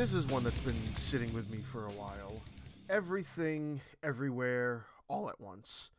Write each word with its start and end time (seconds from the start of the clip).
This 0.00 0.14
is 0.14 0.26
one 0.28 0.42
that's 0.42 0.60
been 0.60 0.94
sitting 0.94 1.30
with 1.34 1.50
me 1.50 1.58
for 1.58 1.84
a 1.84 1.90
while. 1.90 2.40
Everything, 2.88 3.82
everywhere, 4.02 4.86
all 5.08 5.28
at 5.28 5.38
once. 5.38 5.90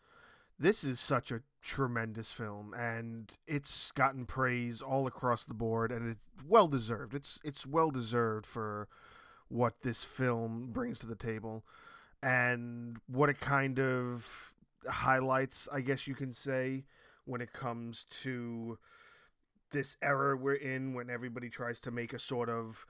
This 0.58 0.84
is 0.84 1.00
such 1.00 1.32
a 1.32 1.44
tremendous 1.62 2.34
film, 2.34 2.74
and 2.76 3.32
it's 3.46 3.92
gotten 3.92 4.26
praise 4.26 4.82
all 4.82 5.06
across 5.06 5.46
the 5.46 5.54
board, 5.54 5.92
and 5.92 6.10
it's 6.10 6.48
well 6.50 6.68
deserved. 6.68 7.14
It's 7.14 7.40
it's 7.44 7.68
well 7.68 7.92
deserved 7.92 8.48
for 8.48 8.88
what 9.50 9.84
this 9.84 10.04
film 10.04 10.72
brings 10.74 10.98
to 11.02 11.06
the 11.06 11.14
table, 11.14 11.64
and 12.24 12.98
what 13.06 13.30
it 13.30 13.40
kind 13.40 13.80
of 13.80 14.52
highlights, 14.90 15.70
I 15.72 15.82
guess 15.82 16.08
you 16.08 16.16
can 16.16 16.34
say, 16.34 16.86
when 17.26 17.40
it 17.40 17.54
comes 17.54 18.04
to 18.24 18.80
this 19.70 19.96
era 20.02 20.36
we're 20.36 20.56
in, 20.56 20.96
when 20.96 21.12
everybody 21.12 21.52
tries 21.52 21.80
to 21.82 21.92
make 21.92 22.14
a 22.14 22.20
sort 22.20 22.50
of 22.50 22.88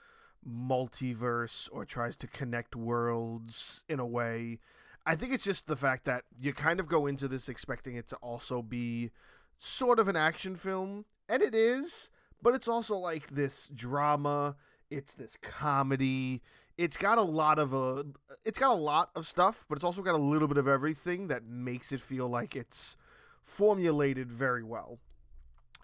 multiverse 0.48 1.70
or 1.72 1.86
tries 1.86 2.18
to 2.18 2.28
connect 2.28 2.76
worlds 2.76 3.84
in 3.88 4.00
a 4.00 4.06
way. 4.06 4.60
I 5.06 5.16
think 5.16 5.34
it's 5.34 5.44
just 5.44 5.68
the 5.68 5.76
fact 5.76 6.06
that 6.06 6.24
you 6.40 6.54
kind 6.54 6.80
of 6.80 6.88
go 6.88 7.08
into 7.08 7.28
this 7.28 7.50
expecting 7.50 7.96
it 7.96 8.08
to 8.10 8.16
also 8.18 8.62
be 8.62 9.12
sort 9.58 10.00
of 10.00 10.08
an 10.08 10.16
action 10.16 10.56
film, 10.56 11.06
and 11.30 11.42
it 11.42 11.56
is, 11.56 12.10
but 12.42 12.56
it's 12.56 12.68
also 12.68 12.96
like 12.96 13.30
this 13.30 13.70
drama, 13.74 14.56
it's 14.90 15.14
this 15.14 15.38
comedy. 15.42 16.42
It's 16.78 16.98
got 16.98 17.18
a 17.18 17.24
lot 17.24 17.60
of 17.60 17.74
a 17.74 18.06
it's 18.46 18.58
got 18.58 18.72
a 18.72 18.80
lot 18.80 19.10
of 19.16 19.28
stuff, 19.28 19.66
but 19.70 19.78
it's 19.78 19.86
also 19.86 20.02
got 20.02 20.16
a 20.16 20.18
little 20.18 20.48
bit 20.48 20.58
of 20.58 20.68
everything 20.68 21.28
that 21.28 21.46
makes 21.46 21.92
it 21.92 22.02
feel 22.02 22.28
like 22.28 22.56
it's 22.56 22.98
formulated 23.44 24.32
very 24.32 24.64
well. 24.64 25.00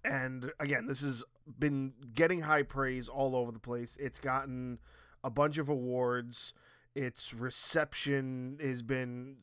And 0.04 0.52
again, 0.60 0.88
this 0.88 1.02
has 1.02 1.24
been 1.60 1.94
getting 2.14 2.42
high 2.42 2.64
praise 2.64 3.10
all 3.10 3.36
over 3.36 3.52
the 3.52 3.60
place. 3.60 3.98
It's 4.00 4.20
gotten 4.20 4.80
a 5.24 5.30
bunch 5.30 5.58
of 5.58 5.70
awards. 5.70 6.54
Its 6.96 7.34
reception 7.34 8.58
has 8.62 8.82
been 8.82 9.38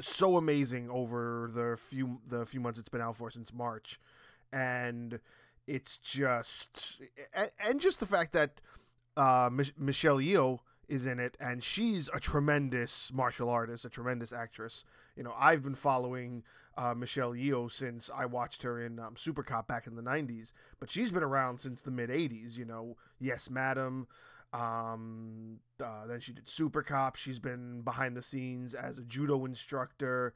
so 0.00 0.36
amazing 0.36 0.90
over 0.90 1.50
the 1.54 1.76
few 1.76 2.20
the 2.26 2.44
few 2.44 2.60
months 2.60 2.78
it's 2.78 2.88
been 2.88 3.00
out 3.00 3.16
for 3.16 3.30
since 3.30 3.52
March, 3.52 3.98
and 4.52 5.20
it's 5.66 5.98
just 5.98 7.00
and, 7.64 7.80
just 7.80 8.00
the 8.00 8.06
fact 8.06 8.32
that 8.32 8.60
uh, 9.16 9.48
Michelle 9.76 10.18
Yeoh 10.18 10.60
is 10.88 11.06
in 11.06 11.18
it, 11.18 11.36
and 11.40 11.62
she's 11.62 12.08
a 12.14 12.20
tremendous 12.20 13.12
martial 13.12 13.48
artist, 13.48 13.84
a 13.84 13.90
tremendous 13.90 14.32
actress. 14.32 14.84
You 15.16 15.22
know, 15.24 15.34
I've 15.38 15.62
been 15.62 15.74
following 15.74 16.42
uh, 16.76 16.94
Michelle 16.94 17.32
Yeoh 17.32 17.70
since 17.70 18.10
I 18.14 18.26
watched 18.26 18.62
her 18.62 18.80
in 18.80 18.98
um, 18.98 19.16
Super 19.16 19.42
Cop 19.42 19.66
back 19.66 19.86
in 19.86 19.96
the 19.96 20.02
'90s, 20.02 20.52
but 20.78 20.90
she's 20.90 21.12
been 21.12 21.22
around 21.22 21.58
since 21.58 21.80
the 21.80 21.90
mid 21.90 22.10
'80s. 22.10 22.56
You 22.56 22.64
know, 22.64 22.96
Yes, 23.18 23.50
Madam. 23.50 24.06
Um, 24.52 25.58
uh, 25.82 26.06
then 26.06 26.20
she 26.20 26.32
did 26.32 26.48
Super 26.48 26.82
Cop. 26.82 27.16
She's 27.16 27.38
been 27.38 27.82
behind 27.82 28.16
the 28.16 28.22
scenes 28.22 28.74
as 28.74 28.98
a 28.98 29.02
judo 29.02 29.44
instructor. 29.44 30.34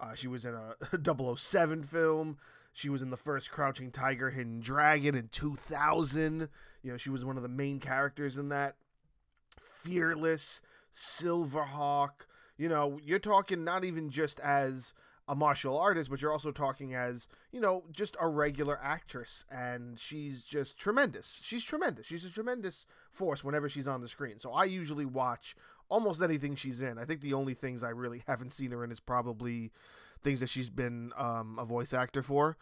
Uh, 0.00 0.14
she 0.14 0.28
was 0.28 0.44
in 0.44 0.54
a 0.54 0.74
007 1.36 1.84
film. 1.84 2.38
She 2.72 2.88
was 2.88 3.02
in 3.02 3.10
the 3.10 3.16
first 3.16 3.50
Crouching 3.50 3.90
Tiger, 3.90 4.30
Hidden 4.30 4.60
Dragon 4.60 5.14
in 5.14 5.28
2000. 5.28 6.48
You 6.82 6.90
know, 6.90 6.96
she 6.96 7.10
was 7.10 7.24
one 7.24 7.36
of 7.36 7.42
the 7.42 7.48
main 7.48 7.80
characters 7.80 8.38
in 8.38 8.48
that. 8.48 8.76
Fearless, 9.60 10.60
Silverhawk. 10.92 12.26
You 12.56 12.68
know, 12.68 12.98
you're 13.04 13.18
talking 13.18 13.64
not 13.64 13.84
even 13.84 14.10
just 14.10 14.38
as 14.40 14.92
a 15.30 15.34
martial 15.34 15.78
artist, 15.78 16.10
but 16.10 16.20
you're 16.20 16.32
also 16.32 16.50
talking 16.50 16.92
as, 16.92 17.28
you 17.52 17.60
know, 17.60 17.84
just 17.92 18.16
a 18.20 18.26
regular 18.26 18.78
actress. 18.82 19.44
And 19.50 19.98
she's 19.98 20.42
just 20.42 20.76
tremendous. 20.76 21.38
She's 21.40 21.62
tremendous. 21.62 22.06
She's 22.06 22.24
a 22.24 22.30
tremendous 22.30 22.84
force 23.12 23.44
whenever 23.44 23.68
she's 23.68 23.86
on 23.86 24.00
the 24.00 24.08
screen. 24.08 24.40
So 24.40 24.52
I 24.52 24.64
usually 24.64 25.04
watch 25.04 25.54
almost 25.88 26.20
anything 26.20 26.56
she's 26.56 26.82
in. 26.82 26.98
I 26.98 27.04
think 27.04 27.20
the 27.20 27.34
only 27.34 27.54
things 27.54 27.84
I 27.84 27.90
really 27.90 28.24
haven't 28.26 28.52
seen 28.52 28.72
her 28.72 28.82
in 28.82 28.90
is 28.90 28.98
probably 29.00 29.70
things 30.22 30.40
that 30.40 30.48
she's 30.48 30.68
been 30.68 31.12
um, 31.16 31.56
a 31.60 31.64
voice 31.64 31.92
actor 31.92 32.22
for. 32.22 32.56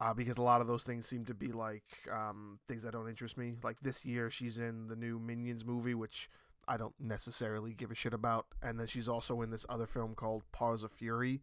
Uh, 0.00 0.14
because 0.14 0.38
a 0.38 0.42
lot 0.42 0.60
of 0.60 0.66
those 0.66 0.84
things 0.84 1.06
seem 1.06 1.24
to 1.24 1.34
be 1.34 1.48
like 1.48 1.84
um, 2.10 2.58
things 2.66 2.82
that 2.82 2.92
don't 2.92 3.08
interest 3.08 3.36
me. 3.36 3.54
Like 3.62 3.80
this 3.80 4.06
year, 4.06 4.30
she's 4.30 4.58
in 4.58 4.88
the 4.88 4.96
new 4.96 5.18
Minions 5.18 5.64
movie, 5.64 5.94
which 5.94 6.30
I 6.68 6.76
don't 6.76 6.94
necessarily 7.00 7.74
give 7.74 7.90
a 7.90 7.94
shit 7.94 8.14
about. 8.14 8.46
And 8.62 8.78
then 8.78 8.86
she's 8.86 9.08
also 9.08 9.42
in 9.42 9.50
this 9.50 9.66
other 9.68 9.86
film 9.86 10.14
called 10.14 10.42
Paws 10.52 10.82
of 10.82 10.92
Fury. 10.92 11.42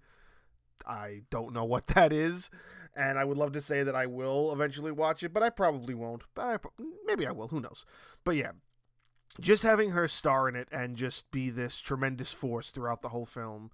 I 0.87 1.21
don't 1.29 1.53
know 1.53 1.65
what 1.65 1.87
that 1.87 2.13
is, 2.13 2.49
and 2.95 3.19
I 3.19 3.25
would 3.25 3.37
love 3.37 3.51
to 3.53 3.61
say 3.61 3.83
that 3.83 3.95
I 3.95 4.05
will 4.05 4.51
eventually 4.53 4.91
watch 4.91 5.23
it, 5.23 5.33
but 5.33 5.43
I 5.43 5.49
probably 5.49 5.93
won't. 5.93 6.23
But 6.35 6.43
I, 6.43 6.57
maybe 7.05 7.27
I 7.27 7.31
will. 7.31 7.49
Who 7.49 7.59
knows? 7.59 7.85
But 8.23 8.35
yeah, 8.35 8.51
just 9.39 9.63
having 9.63 9.91
her 9.91 10.07
star 10.07 10.47
in 10.49 10.55
it 10.55 10.67
and 10.71 10.95
just 10.95 11.31
be 11.31 11.49
this 11.49 11.79
tremendous 11.79 12.31
force 12.31 12.71
throughout 12.71 13.01
the 13.01 13.09
whole 13.09 13.25
film, 13.25 13.71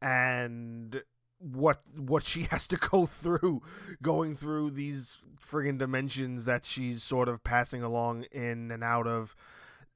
and 0.00 1.02
what 1.38 1.80
what 1.96 2.22
she 2.22 2.42
has 2.50 2.68
to 2.68 2.76
go 2.76 3.06
through 3.06 3.62
going 4.02 4.34
through 4.34 4.70
these 4.70 5.18
friggin' 5.40 5.78
dimensions 5.78 6.44
that 6.44 6.64
she's 6.64 7.02
sort 7.02 7.28
of 7.28 7.42
passing 7.42 7.82
along 7.82 8.24
in 8.30 8.70
and 8.70 8.84
out 8.84 9.06
of 9.06 9.34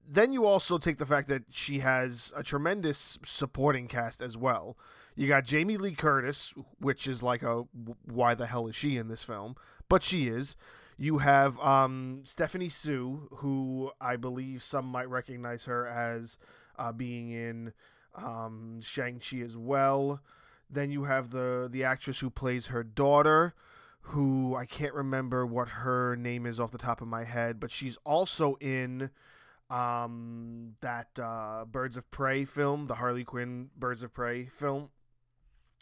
then 0.09 0.33
you 0.33 0.45
also 0.45 0.79
take 0.79 0.99
the 0.99 1.07
fact 1.07 1.29
that 1.29 1.45
she 1.51 1.81
has 1.81 2.33
a 2.37 2.43
tremendous 2.43 3.19
supporting 3.25 3.89
cast 3.89 4.21
as 4.21 4.37
well. 4.37 4.77
You 5.17 5.29
got 5.29 5.45
Jamie 5.45 5.77
Lee 5.77 5.95
Curtis, 5.95 6.55
which 6.79 7.07
is 7.07 7.23
like 7.23 7.43
a 7.43 7.65
why 8.05 8.35
the 8.35 8.47
hell 8.47 8.67
is 8.67 8.75
she 8.75 8.97
in 8.97 9.09
this 9.09 9.25
film? 9.25 9.57
But 9.89 10.03
she 10.03 10.27
is. 10.27 10.57
You 10.97 11.19
have 11.19 11.59
um, 11.61 12.21
Stephanie 12.25 12.69
Hsu, 12.69 13.29
who 13.37 13.91
I 14.01 14.17
believe 14.17 14.63
some 14.63 14.87
might 14.87 15.09
recognize 15.09 15.65
her 15.65 15.87
as 15.87 16.39
uh, 16.79 16.93
being 16.93 17.31
in 17.31 17.73
um, 18.15 18.81
Shang 18.81 19.21
Chi 19.21 19.39
as 19.39 19.57
well. 19.57 20.21
Then 20.71 20.91
you 20.91 21.05
have 21.05 21.31
the 21.31 21.69
the 21.71 21.85
actress 21.85 22.21
who 22.21 22.31
plays 22.31 22.69
her 22.69 22.83
daughter, 22.83 23.55
who 24.01 24.55
I 24.57 24.67
can't 24.67 24.95
remember 24.95 25.47
what 25.47 25.69
her 25.69 26.17
name 26.17 26.47
is 26.47 26.59
off 26.59 26.73
the 26.73 26.79
top 26.79 27.01
of 27.01 27.09
my 27.09 27.25
head, 27.25 27.61
but 27.61 27.71
she's 27.71 27.99
also 28.05 28.57
in 28.61 29.11
um, 29.71 30.75
that 30.81 31.09
uh, 31.21 31.65
Birds 31.65 31.97
of 31.97 32.11
Prey 32.11 32.45
film, 32.45 32.87
the 32.87 32.97
Harley 32.97 33.25
Quinn 33.25 33.71
Birds 33.77 34.03
of 34.03 34.13
Prey 34.13 34.47
film. 34.47 34.91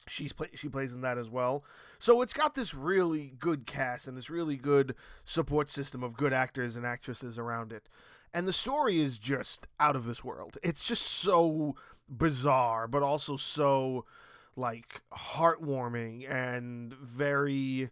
She's 0.09 0.32
play- 0.32 0.50
she 0.54 0.69
plays 0.69 0.94
in 0.94 1.00
that 1.03 1.19
as 1.19 1.31
well. 1.31 1.65
So 1.98 2.22
it's 2.22 2.32
got 2.32 2.54
this 2.54 2.75
really 2.75 3.34
good 3.38 3.66
cast 3.66 4.09
and 4.09 4.16
this 4.16 4.31
really 4.31 4.56
good 4.56 4.94
support 5.25 5.71
system 5.71 6.03
of 6.03 6.16
good 6.16 6.32
actors 6.32 6.76
and 6.76 6.84
actresses 6.84 7.38
around 7.38 7.72
it. 7.72 7.88
And 8.34 8.48
the 8.48 8.53
story 8.53 9.00
is 9.00 9.19
just 9.19 9.69
out 9.78 9.94
of 9.94 10.06
this 10.06 10.25
world. 10.25 10.59
It's 10.62 10.88
just 10.88 11.03
so 11.06 11.76
bizarre, 12.09 12.88
but 12.88 13.03
also 13.03 13.37
so 13.37 14.04
like 14.56 15.03
heartwarming 15.12 16.28
and 16.31 16.92
very 16.94 17.91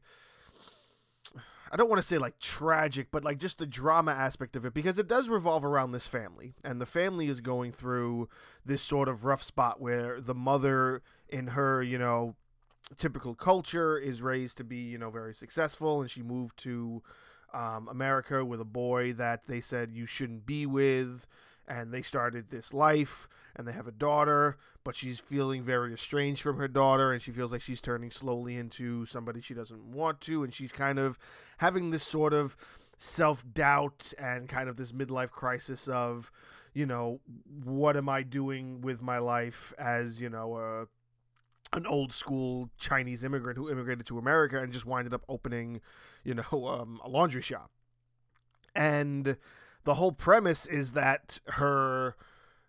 I 1.71 1.77
don't 1.77 1.89
want 1.89 2.01
to 2.01 2.07
say 2.07 2.19
like 2.19 2.39
tragic, 2.41 3.09
but 3.13 3.23
like 3.23 3.39
just 3.39 3.59
the 3.59 3.67
drama 3.67 4.11
aspect 4.11 4.57
of 4.57 4.65
it 4.65 4.75
because 4.75 4.99
it 4.99 5.07
does 5.07 5.29
revolve 5.29 5.65
around 5.65 5.93
this 5.93 6.07
family. 6.07 6.55
And 6.65 6.81
the 6.81 6.87
family 6.87 7.29
is 7.29 7.41
going 7.41 7.71
through 7.71 8.29
this 8.67 8.83
sort 8.83 9.09
of 9.09 9.25
rough 9.25 9.43
spot 9.43 9.81
where 9.81 10.21
the 10.21 10.35
mother, 10.35 11.03
in 11.29 11.49
her, 11.49 11.83
you 11.83 11.99
know, 11.99 12.35
typical 12.97 13.37
culture, 13.37 13.97
is 13.97 14.21
raised 14.21 14.57
to 14.57 14.65
be, 14.65 14.79
you 14.79 14.99
know, 14.99 15.11
very 15.11 15.33
successful. 15.33 16.01
And 16.01 16.11
she 16.11 16.23
moved 16.23 16.57
to 16.59 17.03
um, 17.55 17.89
America 17.89 18.45
with 18.45 18.61
a 18.61 18.65
boy 18.65 19.13
that 19.13 19.47
they 19.47 19.61
said 19.61 19.93
you 19.93 20.07
shouldn't 20.07 20.47
be 20.47 20.67
with 20.67 21.27
and 21.71 21.93
they 21.95 22.03
started 22.03 22.51
this 22.51 22.75
life 22.75 23.29
and 23.57 23.67
they 23.67 23.73
have 23.73 23.87
a 23.87 23.93
daughter 23.93 24.59
but 24.83 24.97
she's 24.97 25.21
feeling 25.21 25.63
very 25.63 25.95
estranged 25.95 26.43
from 26.43 26.57
her 26.57 26.69
daughter 26.69 27.13
and 27.13 27.23
she 27.23 27.31
feels 27.31 27.53
like 27.53 27.63
she's 27.63 27.81
turning 27.81 28.11
slowly 28.11 28.57
into 28.57 29.07
somebody 29.07 29.41
she 29.41 29.55
doesn't 29.55 29.85
want 29.85 30.21
to 30.21 30.43
and 30.43 30.53
she's 30.53 30.73
kind 30.73 30.99
of 30.99 31.19
having 31.59 31.91
this 31.91 32.03
sort 32.03 32.35
of 32.35 32.57
self-doubt 32.99 34.13
and 34.19 34.49
kind 34.49 34.69
of 34.69 34.77
this 34.77 34.93
midlife 34.93 35.31
crisis 35.31 35.87
of 35.89 36.31
you 36.75 36.85
know 36.85 37.21
what 37.65 37.97
am 37.97 38.09
i 38.09 38.23
doing 38.23 38.81
with 38.81 39.01
my 39.01 39.19
life 39.19 39.73
as 39.79 40.21
you 40.21 40.29
know 40.29 40.57
a 40.57 40.87
an 41.73 41.87
old 41.87 42.11
school 42.11 42.69
Chinese 42.79 43.23
immigrant 43.23 43.57
who 43.57 43.71
immigrated 43.71 44.05
to 44.05 44.19
America 44.19 44.61
and 44.61 44.73
just 44.73 44.87
winded 44.87 45.15
up 45.15 45.23
opening, 45.29 45.81
you 46.25 46.35
know, 46.35 46.43
um, 46.67 47.01
a 47.05 47.09
laundry 47.09 47.43
shop. 47.43 47.71
And 48.75 49.37
the 49.85 49.95
whole 49.95 50.13
premise 50.13 50.67
is 50.67 50.93
that 50.93 51.39
her 51.47 52.17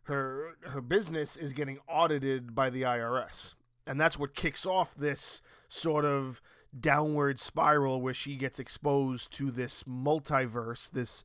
her 0.04 0.56
her 0.68 0.82
business 0.82 1.38
is 1.38 1.54
getting 1.54 1.80
audited 1.88 2.56
by 2.56 2.70
the 2.70 2.84
IRS. 2.84 3.56
And 3.86 4.00
that's 4.00 4.18
what 4.18 4.36
kicks 4.36 4.66
off 4.66 4.96
this 4.96 5.42
sort 5.68 6.06
of 6.06 6.42
downward 6.80 7.40
spiral 7.40 8.02
where 8.02 8.14
she 8.14 8.36
gets 8.36 8.60
exposed 8.60 9.32
to 9.34 9.52
this 9.52 9.84
multiverse, 9.84 10.90
this 10.90 11.24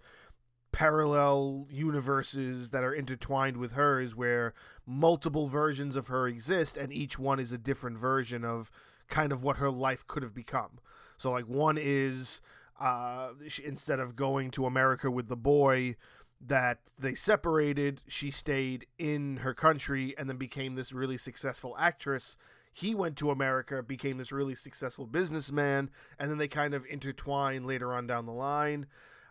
parallel 0.72 1.66
universes 1.70 2.70
that 2.70 2.84
are 2.84 2.92
intertwined 2.92 3.56
with 3.56 3.72
hers 3.72 4.14
where 4.14 4.52
multiple 4.84 5.48
versions 5.48 5.96
of 5.96 6.08
her 6.08 6.28
exist 6.28 6.76
and 6.76 6.92
each 6.92 7.18
one 7.18 7.40
is 7.40 7.52
a 7.52 7.58
different 7.58 7.96
version 7.96 8.44
of 8.44 8.70
kind 9.08 9.32
of 9.32 9.42
what 9.42 9.56
her 9.56 9.70
life 9.70 10.06
could 10.06 10.22
have 10.22 10.34
become. 10.34 10.78
So 11.16 11.30
like 11.30 11.46
one 11.46 11.78
is 11.80 12.40
uh, 12.80 13.30
she, 13.48 13.64
instead 13.64 14.00
of 14.00 14.16
going 14.16 14.50
to 14.52 14.66
America 14.66 15.10
with 15.10 15.28
the 15.28 15.36
boy, 15.36 15.96
that 16.40 16.78
they 16.98 17.14
separated. 17.14 18.02
She 18.08 18.30
stayed 18.30 18.86
in 18.98 19.38
her 19.38 19.54
country 19.54 20.14
and 20.18 20.28
then 20.28 20.36
became 20.36 20.74
this 20.74 20.92
really 20.92 21.16
successful 21.16 21.76
actress. 21.78 22.36
He 22.72 22.94
went 22.94 23.16
to 23.18 23.30
America, 23.30 23.82
became 23.82 24.18
this 24.18 24.32
really 24.32 24.54
successful 24.54 25.06
businessman, 25.06 25.90
and 26.18 26.30
then 26.30 26.38
they 26.38 26.48
kind 26.48 26.74
of 26.74 26.84
intertwine 26.86 27.66
later 27.66 27.92
on 27.94 28.06
down 28.06 28.26
the 28.26 28.32
line. 28.32 28.86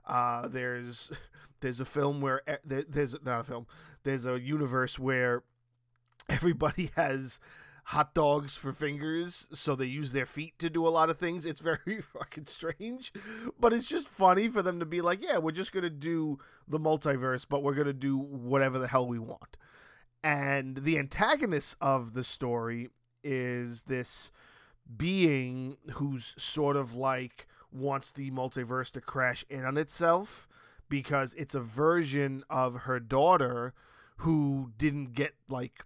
Uh, 0.07 0.47
there's 0.47 1.11
there's 1.61 1.79
a 1.79 1.85
film 1.85 2.21
where 2.21 2.41
there's 2.65 3.15
not 3.23 3.41
a 3.41 3.43
film. 3.43 3.67
There's 4.03 4.25
a 4.25 4.39
universe 4.39 4.97
where 4.97 5.43
everybody 6.27 6.89
has 6.95 7.39
hot 7.89 8.15
dogs 8.15 8.55
for 8.55 8.73
fingers, 8.73 9.47
so 9.53 9.75
they 9.75 9.85
use 9.85 10.11
their 10.11 10.25
feet 10.25 10.57
to 10.57 10.69
do 10.69 10.87
a 10.87 10.89
lot 10.89 11.09
of 11.09 11.19
things. 11.19 11.45
It's 11.45 11.59
very 11.61 12.01
fucking 12.01 12.45
strange, 12.45 13.13
but 13.59 13.73
it's 13.73 13.87
just 13.87 14.07
funny 14.07 14.47
for 14.47 14.61
them 14.61 14.79
to 14.79 14.85
be 14.85 15.01
like, 15.01 15.23
yeah, 15.23 15.37
we're 15.37 15.51
just 15.51 15.71
gonna 15.71 15.89
do 15.89 16.39
the 16.67 16.79
multiverse, 16.79 17.45
but 17.47 17.63
we're 17.63 17.75
gonna 17.75 17.93
do 17.93 18.17
whatever 18.17 18.79
the 18.79 18.87
hell 18.87 19.07
we 19.07 19.19
want. 19.19 19.57
And 20.23 20.77
the 20.77 20.97
antagonist 20.97 21.77
of 21.79 22.13
the 22.13 22.23
story 22.23 22.89
is 23.23 23.83
this 23.83 24.31
being 24.97 25.77
who's 25.93 26.33
sort 26.37 26.75
of 26.75 26.95
like 26.95 27.47
wants 27.71 28.11
the 28.11 28.31
multiverse 28.31 28.91
to 28.91 29.01
crash 29.01 29.45
in 29.49 29.65
on 29.65 29.77
itself 29.77 30.47
because 30.89 31.33
it's 31.35 31.55
a 31.55 31.59
version 31.59 32.43
of 32.49 32.81
her 32.81 32.99
daughter 32.99 33.73
who 34.17 34.71
didn't 34.77 35.13
get 35.13 35.35
like 35.49 35.83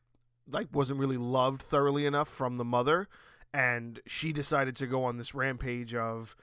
like 0.51 0.67
wasn't 0.71 0.99
really 0.99 1.17
loved 1.17 1.61
thoroughly 1.61 2.05
enough 2.05 2.27
from 2.27 2.57
the 2.57 2.65
mother 2.65 3.07
and 3.53 3.99
she 4.05 4.31
decided 4.31 4.75
to 4.75 4.87
go 4.87 5.03
on 5.03 5.17
this 5.17 5.33
rampage 5.33 5.95
of 5.95 6.35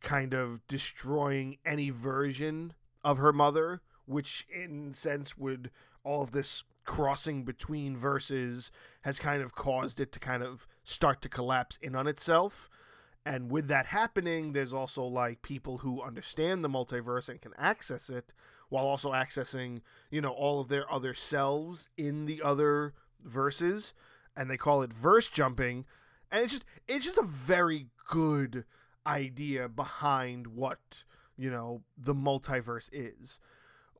kind 0.00 0.34
of 0.34 0.66
destroying 0.66 1.58
any 1.64 1.90
version 1.90 2.72
of 3.02 3.18
her 3.18 3.32
mother 3.32 3.80
which 4.06 4.46
in 4.52 4.92
sense 4.92 5.36
would 5.36 5.70
all 6.02 6.22
of 6.22 6.32
this 6.32 6.64
crossing 6.84 7.44
between 7.44 7.96
verses 7.96 8.72
has 9.02 9.18
kind 9.18 9.42
of 9.42 9.54
caused 9.54 10.00
it 10.00 10.10
to 10.12 10.18
kind 10.18 10.42
of 10.42 10.66
start 10.82 11.22
to 11.22 11.28
collapse 11.28 11.78
in 11.80 11.94
on 11.94 12.08
itself. 12.08 12.68
And 13.24 13.50
with 13.50 13.68
that 13.68 13.86
happening 13.86 14.52
there's 14.52 14.72
also 14.72 15.04
like 15.04 15.42
people 15.42 15.78
who 15.78 16.02
understand 16.02 16.64
the 16.64 16.68
multiverse 16.68 17.28
and 17.28 17.40
can 17.40 17.52
access 17.56 18.08
it 18.08 18.32
while 18.70 18.86
also 18.86 19.12
accessing 19.12 19.82
you 20.10 20.20
know 20.20 20.32
all 20.32 20.58
of 20.58 20.68
their 20.68 20.90
other 20.90 21.14
selves 21.14 21.88
in 21.96 22.26
the 22.26 22.42
other 22.42 22.94
verses, 23.24 23.94
and 24.36 24.50
they 24.50 24.56
call 24.56 24.82
it 24.82 24.92
verse 24.92 25.28
jumping, 25.28 25.84
and 26.30 26.42
it's 26.42 26.52
just 26.52 26.64
it's 26.88 27.04
just 27.04 27.18
a 27.18 27.22
very 27.22 27.86
good 28.08 28.64
idea 29.06 29.68
behind 29.68 30.48
what 30.48 31.04
you 31.36 31.50
know 31.50 31.82
the 31.96 32.14
multiverse 32.14 32.88
is. 32.92 33.40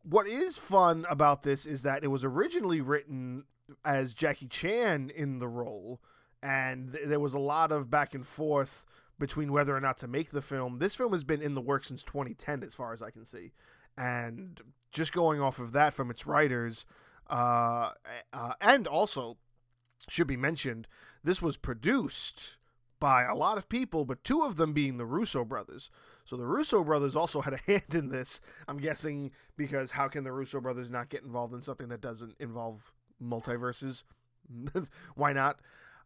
What 0.03 0.27
is 0.27 0.57
fun 0.57 1.05
about 1.11 1.43
this 1.43 1.67
is 1.67 1.83
that 1.83 2.05
it 2.05 2.09
was 2.09 2.25
originally 2.25 2.81
written 2.81 3.45
as 3.85 4.15
Jackie 4.15 4.49
Chan 4.49 5.11
in 5.15 5.39
the 5.39 5.49
role, 5.49 6.01
and 6.43 6.93
th- 6.93 7.07
there 7.07 7.21
was 7.21 7.35
a 7.35 7.39
lot 7.39 7.71
of 7.73 7.91
back 7.91 8.15
and 8.15 8.27
forth 8.27 8.85
between 9.19 9.53
whether 9.53 9.77
or 9.77 9.81
not 9.81 9.99
to 9.99 10.09
make 10.09 10.31
the 10.31 10.43
film. 10.43 10.79
This 10.79 10.95
film 10.95 11.13
has 11.13 11.25
been 11.25 11.43
in 11.43 11.55
the 11.55 11.61
works 11.61 11.89
since 11.89 12.03
2010, 12.03 12.63
as 12.63 12.75
far 12.75 12.93
as 12.93 13.03
I 13.03 13.11
can 13.11 13.25
see, 13.25 13.53
and 13.97 14.61
just 14.93 15.13
going 15.13 15.41
off 15.41 15.59
of 15.59 15.73
that 15.73 15.95
from 15.95 16.11
its 16.11 16.27
writers, 16.27 16.87
uh, 17.31 17.93
uh, 18.33 18.53
and 18.61 18.87
also, 18.87 19.39
should 20.09 20.27
be 20.27 20.37
mentioned, 20.37 20.87
this 21.23 21.41
was 21.41 21.57
produced 21.57 22.57
by 22.99 23.23
a 23.23 23.35
lot 23.35 23.57
of 23.57 23.69
people, 23.69 24.05
but 24.05 24.23
two 24.25 24.43
of 24.43 24.57
them 24.57 24.73
being 24.73 24.99
the 24.99 25.07
Russo 25.07 25.45
brothers. 25.45 25.91
So 26.25 26.37
the 26.37 26.47
Russo 26.47 26.85
brothers 26.85 27.17
also 27.17 27.41
had 27.41 27.55
a 27.55 27.57
hand 27.67 27.95
in 27.95 28.11
this. 28.11 28.41
I'm 28.69 28.79
guessing 28.79 29.31
because 29.57 29.93
how 29.93 30.09
can 30.09 30.25
the 30.25 30.33
Russo 30.33 30.61
brothers 30.61 30.91
not 30.91 31.09
get 31.09 31.23
involved 31.23 31.55
in 31.55 31.63
something 31.63 31.89
that 31.89 32.01
doesn't 32.01 32.35
involve 32.39 32.93
multiverses? 33.23 34.05
Why 35.15 35.33
not? 35.33 35.61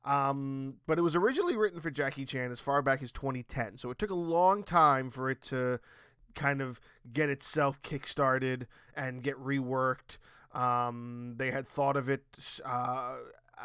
Um, 0.05 0.75
but 0.87 0.99
it 0.99 1.03
was 1.03 1.17
originally 1.17 1.57
written 1.57 1.81
for 1.81 1.91
Jackie 1.91 2.27
Chan 2.27 2.51
as 2.51 2.61
far 2.61 2.83
back 2.83 3.03
as 3.03 3.11
2010. 3.11 3.79
So 3.79 3.91
it 3.91 3.99
took 3.99 4.11
a 4.11 4.15
long 4.15 4.63
time 4.63 5.11
for 5.11 5.31
it 5.31 5.41
to 5.43 5.81
kind 6.35 6.61
of 6.61 6.81
get 7.13 7.31
itself 7.31 7.81
kickstarted 7.83 8.67
and 8.95 9.23
get 9.23 9.37
reworked. 9.37 10.19
Um, 10.55 11.35
they 11.37 11.51
had 11.51 11.67
thought 11.67 11.97
of 11.97 12.09
it 12.09 12.25
uh, 12.65 13.17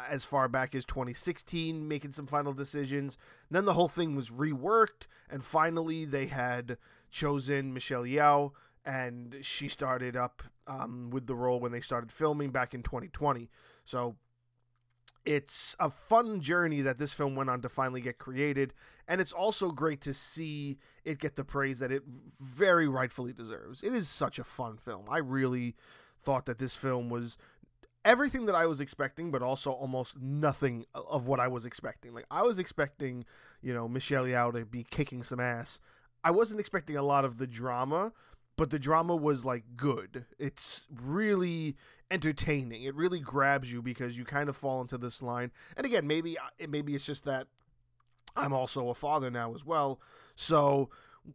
as 0.08 0.24
far 0.24 0.48
back 0.48 0.74
as 0.74 0.84
2016, 0.84 1.86
making 1.86 2.12
some 2.12 2.26
final 2.26 2.52
decisions. 2.52 3.16
And 3.48 3.56
then 3.56 3.64
the 3.64 3.74
whole 3.74 3.88
thing 3.88 4.16
was 4.16 4.30
reworked, 4.30 5.06
and 5.30 5.44
finally 5.44 6.04
they 6.04 6.26
had 6.26 6.76
chosen 7.10 7.72
Michelle 7.72 8.04
Yeoh, 8.04 8.52
and 8.84 9.36
she 9.42 9.68
started 9.68 10.16
up 10.16 10.42
um, 10.66 11.10
with 11.10 11.26
the 11.26 11.34
role 11.34 11.60
when 11.60 11.72
they 11.72 11.80
started 11.80 12.10
filming 12.10 12.50
back 12.50 12.74
in 12.74 12.82
2020. 12.82 13.50
So 13.84 14.16
it's 15.26 15.76
a 15.78 15.90
fun 15.90 16.40
journey 16.40 16.80
that 16.80 16.98
this 16.98 17.12
film 17.12 17.34
went 17.34 17.50
on 17.50 17.60
to 17.62 17.68
finally 17.68 18.00
get 18.00 18.18
created, 18.18 18.72
and 19.06 19.20
it's 19.20 19.32
also 19.32 19.70
great 19.70 20.00
to 20.02 20.14
see 20.14 20.78
it 21.04 21.18
get 21.18 21.36
the 21.36 21.44
praise 21.44 21.78
that 21.80 21.92
it 21.92 22.02
very 22.40 22.88
rightfully 22.88 23.32
deserves. 23.32 23.82
It 23.82 23.92
is 23.92 24.08
such 24.08 24.38
a 24.38 24.44
fun 24.44 24.78
film. 24.78 25.04
I 25.10 25.18
really 25.18 25.74
thought 26.22 26.46
that 26.46 26.58
this 26.58 26.76
film 26.76 27.08
was 27.08 27.38
everything 28.04 28.46
that 28.46 28.54
I 28.54 28.66
was 28.66 28.80
expecting, 28.80 29.30
but 29.30 29.42
also 29.42 29.72
almost 29.72 30.20
nothing 30.20 30.86
of 30.94 31.26
what 31.26 31.40
I 31.40 31.48
was 31.48 31.66
expecting. 31.66 32.14
Like 32.14 32.26
I 32.30 32.42
was 32.42 32.58
expecting, 32.58 33.24
you 33.62 33.74
know, 33.74 33.88
Michelle 33.88 34.24
Yeoh 34.24 34.52
to 34.54 34.64
be 34.64 34.84
kicking 34.84 35.22
some 35.22 35.40
ass. 35.40 35.80
I 36.22 36.30
wasn't 36.30 36.60
expecting 36.60 36.96
a 36.96 37.02
lot 37.02 37.24
of 37.24 37.38
the 37.38 37.46
drama, 37.46 38.12
but 38.56 38.70
the 38.70 38.78
drama 38.78 39.16
was 39.16 39.44
like 39.44 39.64
good. 39.76 40.26
It's 40.38 40.86
really 41.02 41.76
entertaining. 42.10 42.82
It 42.82 42.94
really 42.94 43.20
grabs 43.20 43.72
you 43.72 43.80
because 43.80 44.18
you 44.18 44.24
kind 44.24 44.48
of 44.48 44.56
fall 44.56 44.80
into 44.80 44.98
this 44.98 45.22
line. 45.22 45.50
And 45.76 45.86
again, 45.86 46.06
maybe 46.06 46.38
uh, 46.38 46.66
maybe 46.68 46.94
it's 46.94 47.04
just 47.04 47.24
that 47.24 47.46
I'm 48.36 48.52
also 48.52 48.88
a 48.88 48.94
father 48.94 49.30
now 49.30 49.54
as 49.54 49.64
well. 49.64 50.00
So 50.36 50.90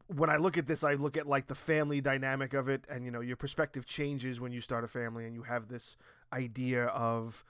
when 0.08 0.30
I 0.30 0.38
look 0.38 0.58
at 0.58 0.68
this, 0.68 0.84
I 0.84 0.94
look 0.94 1.18
at 1.18 1.28
like 1.28 1.48
the 1.48 1.56
family 1.56 2.02
dynamic 2.02 2.54
of 2.54 2.70
it, 2.70 2.86
and 2.90 3.06
you 3.06 3.12
know, 3.12 3.22
your 3.22 3.36
perspective 3.36 3.86
changes 3.86 4.40
when 4.42 4.52
you 4.52 4.62
start 4.62 4.84
a 4.84 4.88
family, 4.88 5.26
and 5.26 5.36
you 5.36 5.44
have 5.44 5.68
this 5.68 5.98
idea 6.34 6.86
of 6.86 7.44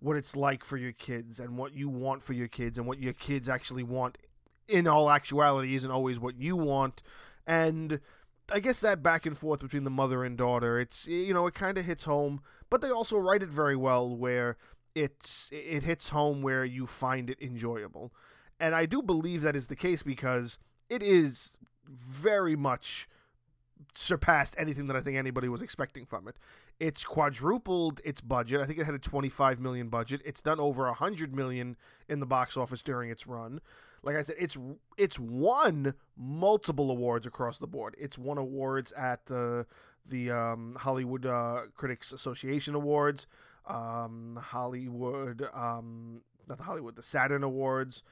what 0.00 0.16
it's 0.16 0.34
like 0.34 0.64
for 0.64 0.76
your 0.76 0.92
kids 0.92 1.38
and 1.38 1.56
what 1.56 1.74
you 1.74 1.88
want 1.88 2.22
for 2.22 2.32
your 2.32 2.48
kids 2.48 2.76
and 2.76 2.86
what 2.86 2.98
your 2.98 3.12
kids 3.12 3.48
actually 3.48 3.84
want. 3.84 4.18
In 4.68 4.86
all 4.86 5.10
actuality, 5.10 5.74
isn't 5.74 5.90
always 5.90 6.18
what 6.18 6.36
you 6.36 6.56
want, 6.56 7.02
and 7.46 8.00
I 8.50 8.60
guess 8.60 8.80
that 8.80 9.02
back 9.02 9.26
and 9.26 9.36
forth 9.36 9.60
between 9.60 9.84
the 9.84 9.90
mother 9.90 10.24
and 10.24 10.36
daughter, 10.36 10.78
it's 10.78 11.06
you 11.06 11.34
know, 11.34 11.46
it 11.46 11.54
kind 11.54 11.78
of 11.78 11.84
hits 11.84 12.04
home, 12.04 12.42
but 12.70 12.80
they 12.80 12.90
also 12.90 13.18
write 13.18 13.42
it 13.42 13.48
very 13.48 13.76
well 13.76 14.16
where 14.16 14.56
it's 14.94 15.48
it 15.52 15.82
hits 15.82 16.10
home 16.10 16.42
where 16.42 16.64
you 16.64 16.86
find 16.86 17.30
it 17.30 17.40
enjoyable. 17.40 18.12
And 18.60 18.74
I 18.74 18.86
do 18.86 19.02
believe 19.02 19.42
that 19.42 19.56
is 19.56 19.66
the 19.66 19.76
case 19.76 20.02
because 20.02 20.58
it 20.88 21.02
is 21.02 21.56
very 21.86 22.56
much 22.56 23.08
surpassed 23.94 24.54
anything 24.58 24.86
that 24.86 24.96
I 24.96 25.00
think 25.00 25.16
anybody 25.16 25.48
was 25.48 25.62
expecting 25.62 26.06
from 26.06 26.28
it. 26.28 26.36
It's 26.80 27.04
quadrupled 27.04 28.00
its 28.04 28.20
budget. 28.20 28.60
I 28.60 28.66
think 28.66 28.78
it 28.78 28.84
had 28.84 28.94
a 28.94 28.98
25 28.98 29.60
million 29.60 29.88
budget. 29.88 30.22
It's 30.24 30.42
done 30.42 30.60
over 30.60 30.84
100 30.84 31.34
million 31.34 31.76
in 32.08 32.20
the 32.20 32.26
box 32.26 32.56
office 32.56 32.82
during 32.82 33.10
its 33.10 33.26
run. 33.26 33.60
Like 34.02 34.16
I 34.16 34.22
said, 34.22 34.36
it's 34.38 34.56
it's 34.98 35.18
won 35.18 35.94
multiple 36.16 36.90
awards 36.90 37.26
across 37.26 37.58
the 37.58 37.68
board. 37.68 37.94
It's 37.98 38.18
won 38.18 38.36
awards 38.38 38.92
at 38.92 39.26
the 39.26 39.66
the 40.06 40.30
um, 40.32 40.76
Hollywood 40.80 41.24
uh, 41.24 41.62
Critics 41.76 42.10
Association 42.10 42.74
Awards, 42.74 43.28
um, 43.68 44.38
Hollywood, 44.42 45.46
um, 45.54 46.22
not 46.48 46.58
the 46.58 46.64
Hollywood, 46.64 46.96
the 46.96 47.02
Saturn 47.04 47.44
Awards, 47.44 48.02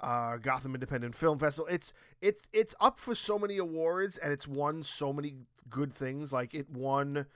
uh, 0.00 0.36
Gotham 0.36 0.74
Independent 0.74 1.14
Film 1.14 1.38
Festival. 1.38 1.68
It's 1.70 1.92
it's 2.20 2.46
it's 2.52 2.74
up 2.80 2.98
for 2.98 3.14
so 3.14 3.38
many 3.38 3.58
awards 3.58 4.16
and 4.16 4.32
it's 4.32 4.48
won 4.48 4.82
so 4.82 5.12
many 5.12 5.34
good 5.68 5.92
things. 5.92 6.32
Like 6.32 6.54
it 6.54 6.70
won 6.70 7.26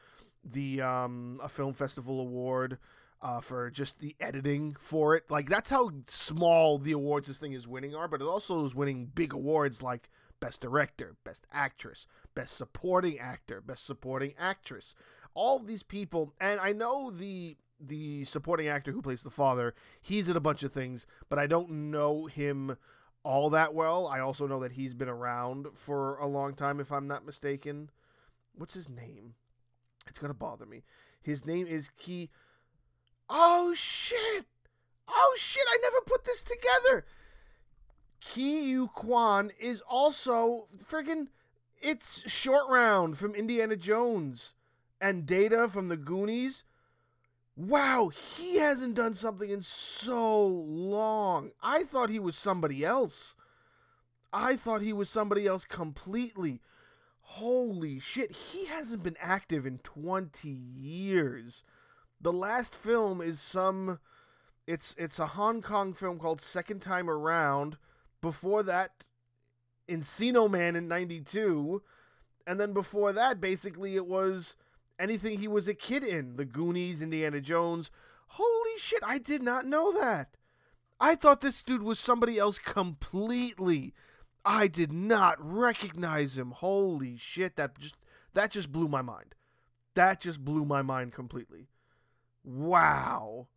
the 0.45 0.83
um, 0.83 1.41
a 1.43 1.49
film 1.49 1.75
festival 1.75 2.21
award 2.21 2.79
uh, 3.23 3.41
for 3.41 3.71
just 3.71 4.01
the 4.01 4.15
editing 4.21 4.77
for 4.79 5.17
it. 5.17 5.25
Like 5.31 5.49
that's 5.49 5.71
how 5.71 5.91
small 6.07 6.79
the 6.79 6.93
awards 6.93 7.29
this 7.29 7.39
thing 7.39 7.53
is 7.53 7.69
winning 7.69 7.95
are. 7.95 8.09
But 8.09 8.21
it 8.21 8.27
also 8.27 8.65
is 8.65 8.75
winning 8.75 9.11
big 9.15 9.33
awards 9.33 9.83
like 9.83 10.11
Best 10.41 10.61
Director, 10.61 11.17
Best 11.25 11.47
Actress, 11.53 12.07
Best 12.35 12.57
Supporting 12.57 13.19
Actor, 13.19 13.63
Best 13.63 13.87
Supporting 13.87 14.35
Actress. 14.39 14.95
All 15.33 15.59
these 15.59 15.83
people, 15.83 16.33
and 16.41 16.61
I 16.61 16.73
know 16.73 17.11
the 17.11 17.57
the 17.81 18.25
supporting 18.25 18.69
actor 18.69 18.93
who 18.93 19.03
plays 19.03 19.23
the 19.23 19.31
father, 19.31 19.75
he's 20.01 20.29
in 20.29 20.37
a 20.37 20.41
bunch 20.41 20.63
of 20.63 20.73
things, 20.73 21.07
but 21.29 21.39
I 21.39 21.47
don't 21.47 21.91
know 21.91 22.27
him 22.27 22.77
all 23.23 23.51
that 23.51 23.75
well. 23.75 24.07
I 24.07 24.21
also 24.21 24.47
know 24.47 24.61
that 24.61 24.73
he's 24.73 24.95
been 24.95 25.09
around 25.09 25.69
for 25.75 26.17
a 26.17 26.27
long 26.27 26.55
time, 26.55 26.81
if 26.81 26.93
I'm 26.93 27.09
not 27.09 27.27
mistaken. 27.27 27.91
What's 28.55 28.75
his 28.75 28.89
name? 28.89 29.35
It's 30.07 30.19
gonna 30.19 30.35
bother 30.35 30.67
me. 30.67 30.85
His 31.23 31.47
name 31.47 31.67
is 31.67 31.91
Key. 31.97 32.31
Oh 33.29 33.73
shit! 33.75 34.47
Oh 35.09 35.35
shit! 35.39 35.65
I 35.69 35.79
never 35.83 36.01
put 36.07 36.25
this 36.25 36.43
together. 36.43 37.05
Huy 38.33 38.87
Quan 38.89 39.51
is 39.59 39.83
also 39.83 40.69
friggin' 40.77 41.29
it's 41.81 42.31
short 42.31 42.69
round 42.69 43.19
from 43.19 43.35
Indiana 43.35 43.77
Jones 43.77 44.55
and 45.01 45.27
Data 45.27 45.69
from 45.69 45.89
the 45.89 45.97
Goonies. 45.97 46.65
Wow, 47.57 48.09
he 48.09 48.57
hasn't 48.57 48.97
done 48.97 49.15
something 49.15 49.49
in 49.49 49.63
so 49.63 50.45
long. 50.47 51.53
I 51.63 51.85
thought 51.85 52.11
he 52.11 52.19
was 52.19 52.37
somebody 52.37 52.85
else. 52.85 53.37
I 54.33 54.57
thought 54.57 54.83
he 54.83 54.93
was 54.93 55.09
somebody 55.09 55.47
else 55.47 55.65
completely. 55.65 56.61
Holy 57.21 58.01
shit, 58.01 58.33
he 58.33 58.67
hasn't 58.67 59.05
been 59.05 59.17
active 59.21 59.65
in 59.67 59.79
20 59.79 60.49
years. 60.49 61.63
The 62.21 62.33
last 62.33 62.75
film 62.75 63.21
is 63.21 63.41
some 63.41 64.01
it's 64.67 64.95
it's 64.99 65.19
a 65.19 65.27
Hong 65.29 65.63
Kong 65.63 65.95
film 65.95 66.19
called 66.19 66.41
Second 66.41 66.81
Time 66.81 67.09
Around. 67.09 67.77
Before 68.21 68.63
that, 68.63 69.05
Encino 69.89 70.51
Man 70.51 70.75
in 70.75 70.89
92, 70.89 71.83
and 72.47 72.59
then 72.59 72.73
before 72.73 73.13
that 73.13 73.41
basically 73.41 73.95
it 73.97 74.07
was 74.07 74.57
anything 74.99 75.39
he 75.39 75.49
was 75.49 75.69
a 75.69 75.75
kid 75.75 76.05
in, 76.05 76.37
The 76.37 76.45
Goonies, 76.45 77.03
Indiana 77.03 77.41
Jones. 77.41 77.91
Holy 78.29 78.79
shit, 78.79 79.01
I 79.05 79.19
did 79.19 79.43
not 79.43 79.67
know 79.67 79.93
that. 79.93 80.37
I 81.01 81.15
thought 81.15 81.41
this 81.41 81.63
dude 81.63 81.83
was 81.83 81.99
somebody 81.99 82.39
else 82.39 82.59
completely. 82.59 83.93
I 84.45 84.69
did 84.69 84.93
not 84.93 85.37
recognize 85.41 86.39
him. 86.39 86.51
Holy 86.51 87.17
shit, 87.17 87.57
that 87.57 87.79
just 87.79 87.97
that 88.35 88.51
just 88.51 88.71
blew 88.73 88.89
my 88.89 89.03
mind. 89.03 89.35
That 89.95 90.21
just 90.21 90.45
blew 90.45 90.65
my 90.65 90.83
mind 90.83 91.13
completely. 91.13 91.69
Wow. 92.45 93.49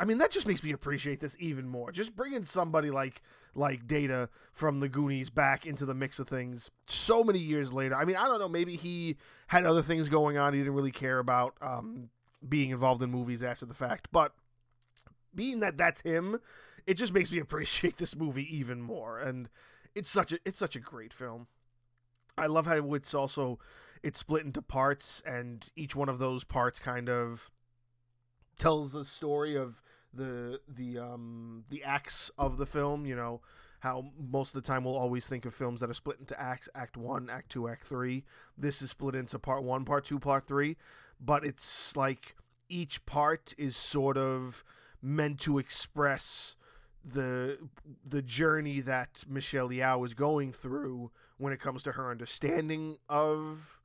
I 0.00 0.06
mean, 0.06 0.16
that 0.16 0.30
just 0.30 0.46
makes 0.46 0.64
me 0.64 0.72
appreciate 0.72 1.20
this 1.20 1.36
even 1.38 1.68
more. 1.68 1.92
Just 1.92 2.16
bringing 2.16 2.42
somebody 2.42 2.88
like 2.88 3.20
like 3.54 3.86
Data 3.86 4.30
from 4.50 4.80
the 4.80 4.88
Goonies 4.88 5.28
back 5.28 5.66
into 5.66 5.84
the 5.84 5.92
mix 5.92 6.18
of 6.18 6.26
things 6.26 6.70
so 6.86 7.22
many 7.22 7.38
years 7.38 7.70
later. 7.70 7.94
I 7.94 8.06
mean, 8.06 8.16
I 8.16 8.26
don't 8.26 8.38
know. 8.38 8.48
Maybe 8.48 8.76
he 8.76 9.18
had 9.48 9.66
other 9.66 9.82
things 9.82 10.08
going 10.08 10.38
on. 10.38 10.54
He 10.54 10.60
didn't 10.60 10.74
really 10.74 10.90
care 10.90 11.18
about 11.18 11.54
um, 11.60 12.08
being 12.48 12.70
involved 12.70 13.02
in 13.02 13.10
movies 13.10 13.42
after 13.42 13.66
the 13.66 13.74
fact. 13.74 14.08
But 14.10 14.32
being 15.34 15.60
that 15.60 15.76
that's 15.76 16.00
him, 16.00 16.40
it 16.86 16.94
just 16.94 17.12
makes 17.12 17.30
me 17.30 17.38
appreciate 17.40 17.98
this 17.98 18.16
movie 18.16 18.56
even 18.56 18.80
more. 18.80 19.18
And 19.18 19.50
it's 19.94 20.08
such 20.08 20.32
a 20.32 20.38
it's 20.46 20.58
such 20.58 20.76
a 20.76 20.80
great 20.80 21.12
film. 21.12 21.46
I 22.38 22.46
love 22.46 22.64
how 22.64 22.94
it's 22.94 23.12
also 23.12 23.58
it's 24.02 24.20
split 24.20 24.46
into 24.46 24.62
parts, 24.62 25.22
and 25.26 25.68
each 25.76 25.94
one 25.94 26.08
of 26.08 26.18
those 26.18 26.42
parts 26.42 26.78
kind 26.78 27.10
of 27.10 27.50
tells 28.56 28.92
the 28.92 29.04
story 29.04 29.56
of 29.56 29.82
the 30.12 30.60
the 30.68 30.98
um 30.98 31.64
the 31.70 31.82
acts 31.84 32.30
of 32.38 32.58
the 32.58 32.66
film. 32.66 33.06
You 33.06 33.16
know 33.16 33.40
how 33.80 34.06
most 34.18 34.54
of 34.54 34.62
the 34.62 34.66
time 34.66 34.84
we'll 34.84 34.96
always 34.96 35.26
think 35.26 35.44
of 35.44 35.54
films 35.54 35.80
that 35.80 35.90
are 35.90 35.94
split 35.94 36.18
into 36.20 36.40
acts: 36.40 36.68
Act 36.74 36.96
One, 36.96 37.28
Act 37.30 37.50
Two, 37.50 37.68
Act 37.68 37.84
Three. 37.84 38.24
This 38.56 38.82
is 38.82 38.90
split 38.90 39.14
into 39.14 39.38
Part 39.38 39.62
One, 39.62 39.84
Part 39.84 40.04
Two, 40.04 40.18
Part 40.18 40.46
Three, 40.46 40.76
but 41.20 41.44
it's 41.44 41.96
like 41.96 42.34
each 42.68 43.04
part 43.06 43.54
is 43.58 43.76
sort 43.76 44.16
of 44.16 44.64
meant 45.02 45.40
to 45.40 45.58
express 45.58 46.56
the 47.04 47.58
the 48.06 48.22
journey 48.22 48.80
that 48.80 49.24
Michelle 49.28 49.70
Yeoh 49.70 50.04
is 50.04 50.14
going 50.14 50.52
through 50.52 51.10
when 51.38 51.52
it 51.52 51.60
comes 51.60 51.82
to 51.84 51.92
her 51.92 52.10
understanding 52.10 52.98
of 53.08 53.80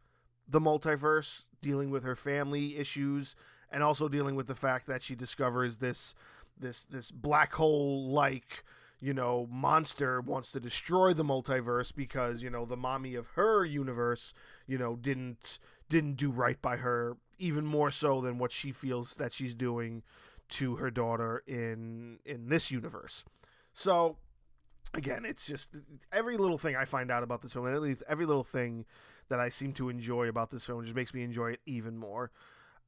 the 0.47 0.59
multiverse, 0.59 1.45
dealing 1.61 1.89
with 1.89 2.03
her 2.03 2.15
family 2.15 2.77
issues, 2.77 3.35
and 3.71 3.83
also 3.83 4.07
dealing 4.07 4.35
with 4.35 4.47
the 4.47 4.55
fact 4.55 4.87
that 4.87 5.01
she 5.01 5.15
discovers 5.15 5.77
this 5.77 6.15
this 6.57 6.85
this 6.85 7.11
black 7.11 7.53
hole 7.53 8.09
like 8.09 8.63
you 8.99 9.13
know 9.13 9.47
monster 9.51 10.21
wants 10.21 10.51
to 10.51 10.59
destroy 10.59 11.13
the 11.13 11.23
multiverse 11.23 11.93
because 11.93 12.41
you 12.41 12.49
know 12.49 12.65
the 12.65 12.77
mommy 12.77 13.15
of 13.15 13.27
her 13.35 13.65
universe 13.65 14.33
you 14.67 14.77
know 14.77 14.95
didn't 14.95 15.59
didn't 15.89 16.15
do 16.15 16.29
right 16.29 16.61
by 16.61 16.77
her 16.77 17.17
even 17.37 17.65
more 17.65 17.91
so 17.91 18.21
than 18.21 18.37
what 18.37 18.51
she 18.51 18.71
feels 18.71 19.15
that 19.15 19.33
she's 19.33 19.53
doing 19.53 20.03
to 20.47 20.75
her 20.77 20.91
daughter 20.91 21.43
in 21.47 22.19
in 22.25 22.49
this 22.49 22.71
universe. 22.71 23.23
So 23.73 24.17
again, 24.93 25.25
it's 25.25 25.45
just 25.45 25.75
every 26.11 26.37
little 26.37 26.57
thing 26.57 26.75
I 26.75 26.85
find 26.85 27.11
out 27.11 27.23
about 27.23 27.41
this 27.41 27.53
film, 27.53 27.65
and 27.65 27.75
at 27.75 27.81
least 27.81 28.03
every 28.07 28.25
little 28.25 28.43
thing 28.43 28.85
that 29.29 29.39
I 29.39 29.49
seem 29.49 29.73
to 29.73 29.89
enjoy 29.89 30.27
about 30.27 30.51
this 30.51 30.65
film 30.65 30.83
just 30.83 30.95
makes 30.95 31.13
me 31.13 31.23
enjoy 31.23 31.51
it 31.51 31.59
even 31.65 31.97
more. 31.97 32.31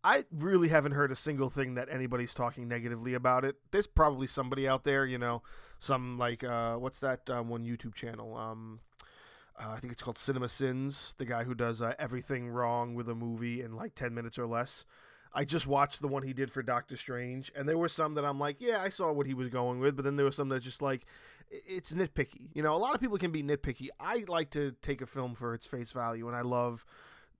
I 0.03 0.25
really 0.31 0.69
haven't 0.69 0.93
heard 0.93 1.11
a 1.11 1.15
single 1.15 1.49
thing 1.49 1.75
that 1.75 1.89
anybody's 1.91 2.33
talking 2.33 2.67
negatively 2.67 3.13
about 3.13 3.43
it. 3.43 3.57
There's 3.71 3.87
probably 3.87 4.27
somebody 4.27 4.67
out 4.67 4.83
there, 4.83 5.05
you 5.05 5.17
know, 5.17 5.41
some 5.79 6.17
like 6.17 6.43
uh, 6.43 6.75
what's 6.75 6.99
that 6.99 7.29
um, 7.29 7.49
one 7.49 7.65
YouTube 7.65 7.95
channel? 7.95 8.35
Um, 8.35 8.79
uh, 9.59 9.73
I 9.75 9.79
think 9.79 9.91
it's 9.91 10.03
called 10.03 10.17
Cinema 10.17 10.47
Sins. 10.47 11.15
The 11.17 11.25
guy 11.25 11.43
who 11.43 11.55
does 11.55 11.81
uh, 11.81 11.93
everything 11.97 12.49
wrong 12.49 12.95
with 12.95 13.09
a 13.09 13.15
movie 13.15 13.61
in 13.61 13.75
like 13.75 13.95
ten 13.95 14.13
minutes 14.13 14.37
or 14.37 14.45
less. 14.45 14.85
I 15.33 15.43
just 15.43 15.67
watched 15.67 16.01
the 16.01 16.07
one 16.07 16.23
he 16.23 16.33
did 16.33 16.51
for 16.51 16.63
Doctor 16.63 16.95
Strange, 16.95 17.51
and 17.55 17.67
there 17.67 17.77
were 17.77 17.89
some 17.89 18.15
that 18.15 18.25
I'm 18.25 18.39
like, 18.39 18.57
yeah, 18.59 18.81
I 18.81 18.89
saw 18.89 19.11
what 19.11 19.27
he 19.27 19.33
was 19.33 19.49
going 19.49 19.79
with, 19.79 19.95
but 19.95 20.05
then 20.05 20.15
there 20.15 20.25
were 20.25 20.31
some 20.31 20.49
that 20.49 20.63
just 20.63 20.81
like, 20.81 21.05
it's 21.49 21.93
nitpicky. 21.93 22.49
You 22.53 22.63
know, 22.63 22.73
a 22.73 22.77
lot 22.77 22.95
of 22.95 23.01
people 23.01 23.17
can 23.17 23.31
be 23.31 23.43
nitpicky. 23.43 23.89
I 23.99 24.23
like 24.27 24.51
to 24.51 24.73
take 24.81 25.01
a 25.01 25.05
film 25.05 25.35
for 25.35 25.53
its 25.53 25.67
face 25.67 25.91
value, 25.91 26.27
and 26.27 26.35
I 26.35 26.41
love 26.41 26.85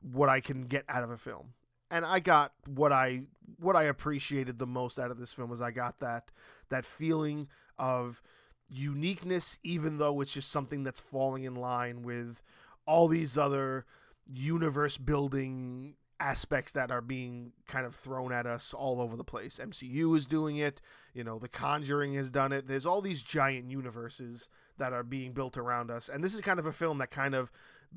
what 0.02 0.30
I 0.30 0.42
can 0.42 0.64
get 0.64 0.84
out 0.90 1.04
of 1.04 1.12
a 1.12 1.18
film. 1.18 1.54
And 1.89 2.06
I 2.06 2.20
got 2.20 2.53
what 2.65 2.91
I 2.91 3.24
what 3.60 3.75
I 3.75 3.84
appreciated 3.84 4.60
the 4.60 4.67
most 4.67 5.00
out 5.00 5.12
of 5.12 5.20
this 5.20 5.34
film 5.34 5.50
was 5.50 5.62
I 5.62 5.72
got 5.72 6.00
that 6.00 6.32
that 6.70 6.86
feeling 6.86 7.48
of 7.77 8.22
uniqueness, 8.70 9.58
even 9.63 9.98
though 9.98 10.20
it's 10.20 10.34
just 10.34 10.51
something 10.51 10.84
that's 10.84 11.00
falling 11.00 11.46
in 11.46 11.56
line 11.56 12.03
with 12.03 12.41
all 12.86 13.08
these 13.08 13.38
other 13.38 13.86
universe 14.25 14.98
building 14.98 15.96
aspects 16.20 16.72
that 16.74 16.91
are 16.91 17.01
being 17.01 17.53
kind 17.67 17.86
of 17.86 17.96
thrown 17.96 18.34
at 18.34 18.46
us 18.46 18.74
all 18.74 19.00
over 19.00 19.15
the 19.15 19.24
place. 19.24 19.60
MCU 19.63 20.17
is 20.17 20.25
doing 20.25 20.58
it, 20.58 20.82
you 21.13 21.24
know, 21.24 21.38
The 21.38 21.48
Conjuring 21.48 22.15
has 22.15 22.29
done 22.29 22.51
it. 22.51 22.67
There's 22.67 22.86
all 22.86 23.01
these 23.01 23.22
giant 23.22 23.70
universes 23.70 24.50
that 24.77 24.94
are 24.94 25.03
being 25.03 25.32
built 25.32 25.58
around 25.58 25.91
us. 25.91 26.10
And 26.10 26.24
this 26.24 26.34
is 26.34 26.41
kind 26.41 26.60
of 26.60 26.65
a 26.65 26.72
film 26.72 26.98
that 26.98 27.12
kind 27.12 27.36
of 27.36 27.51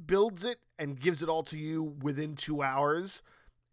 builds 0.06 0.44
it 0.44 0.61
and 0.78 1.00
gives 1.00 1.23
it 1.23 1.28
all 1.28 1.42
to 1.44 1.59
you 1.59 1.97
within 2.02 2.37
2 2.37 2.62
hours. 2.62 3.23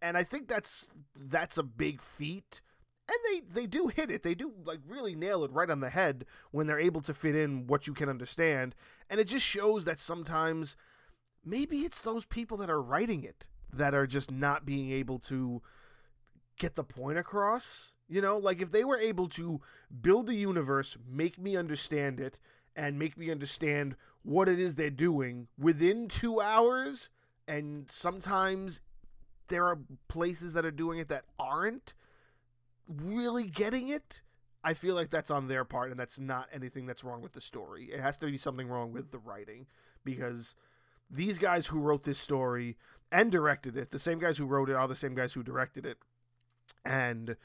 And 0.02 0.18
I 0.18 0.24
think 0.24 0.48
that's 0.48 0.90
that's 1.16 1.58
a 1.58 1.64
big 1.64 2.02
feat. 2.02 2.62
And 3.10 3.18
they 3.26 3.62
they 3.62 3.68
do 3.68 3.88
hit 3.88 4.12
it. 4.12 4.24
They 4.24 4.36
do 4.36 4.54
like 4.66 4.80
really 4.88 5.16
nail 5.16 5.44
it 5.44 5.52
right 5.52 5.70
on 5.70 5.80
the 5.80 5.90
head 5.90 6.26
when 6.52 6.68
they're 6.68 6.80
able 6.80 7.02
to 7.02 7.14
fit 7.14 7.36
in 7.36 7.68
what 7.68 7.88
you 7.88 7.94
can 7.94 8.10
understand. 8.10 8.76
And 9.10 9.20
it 9.20 9.28
just 9.28 9.46
shows 9.46 9.86
that 9.86 10.00
sometimes 10.00 10.76
maybe 11.44 11.80
it's 11.80 12.02
those 12.02 12.26
people 12.26 12.58
that 12.58 12.70
are 12.70 12.82
writing 12.82 13.24
it 13.24 13.48
that 13.72 13.94
are 13.94 14.08
just 14.08 14.32
not 14.32 14.66
being 14.66 14.92
able 14.92 15.20
to 15.20 15.62
get 16.58 16.76
the 16.76 16.84
point 16.84 17.18
across. 17.18 17.94
You 18.10 18.22
know, 18.22 18.38
like 18.38 18.62
if 18.62 18.72
they 18.72 18.84
were 18.84 18.98
able 18.98 19.28
to 19.30 19.62
build 20.02 20.30
a 20.30 20.36
universe, 20.36 20.98
make 21.10 21.38
me 21.38 21.58
understand 21.58 22.20
it, 22.20 22.40
and 22.76 23.00
make 23.00 23.18
me 23.18 23.30
understand 23.30 23.96
what 24.24 24.48
it 24.48 24.60
is 24.60 24.76
they're 24.76 24.90
doing 24.90 25.48
within 25.58 26.08
two 26.08 26.40
hours, 26.40 27.10
and 27.48 27.90
sometimes 27.90 28.80
there 29.48 29.66
are 29.66 29.80
places 30.08 30.54
that 30.54 30.66
are 30.66 30.72
doing 30.72 31.00
it 31.00 31.10
that 31.10 31.26
aren't 31.40 31.94
really 32.88 33.46
getting 33.46 33.90
it. 33.90 34.22
I 34.64 34.74
feel 34.74 34.96
like 34.96 35.10
that's 35.10 35.32
on 35.32 35.48
their 35.48 35.64
part, 35.64 35.92
and 35.92 36.00
that's 36.00 36.20
not 36.20 36.50
anything 36.52 36.86
that's 36.86 37.04
wrong 37.04 37.22
with 37.22 37.34
the 37.34 37.42
story. 37.42 37.86
It 37.86 38.00
has 38.00 38.18
to 38.18 38.26
be 38.26 38.38
something 38.38 38.68
wrong 38.68 38.92
with 38.92 39.12
the 39.12 39.20
writing 39.20 39.68
because 40.04 40.56
these 41.10 41.38
guys 41.38 41.68
who 41.68 41.80
wrote 41.80 42.04
this 42.04 42.20
story 42.20 42.78
and 43.12 43.32
directed 43.32 43.78
it, 43.78 43.92
the 43.92 44.00
same 44.00 44.20
guys 44.20 44.38
who 44.38 44.46
wrote 44.46 44.70
it 44.70 44.76
are 44.76 44.88
the 44.88 44.96
same 44.96 45.16
guys 45.16 45.34
who 45.34 45.44
directed 45.44 45.86
it. 45.86 45.98
And 46.84 47.38